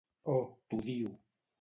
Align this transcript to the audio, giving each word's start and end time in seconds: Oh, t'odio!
Oh, 0.35 0.57
t'odio! 0.67 1.13